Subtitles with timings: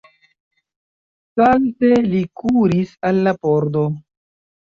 [1.39, 3.87] Salte li kuris al la pordo.